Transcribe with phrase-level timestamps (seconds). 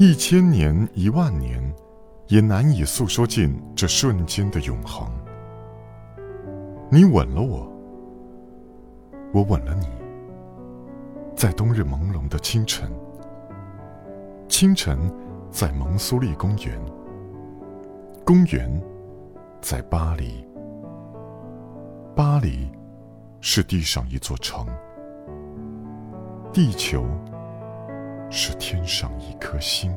[0.00, 1.60] 一千年、一万年，
[2.28, 5.10] 也难以诉说尽这瞬间的永恒。
[6.88, 7.68] 你吻了我，
[9.32, 9.88] 我吻了你，
[11.34, 12.88] 在冬日朦胧的清晨。
[14.46, 14.96] 清晨，
[15.50, 16.80] 在蒙苏利公园。
[18.24, 18.80] 公园，
[19.60, 20.46] 在巴黎。
[22.14, 22.70] 巴黎，
[23.40, 24.64] 是地上一座城。
[26.52, 27.04] 地球，
[28.30, 29.94] 是天上一颗星。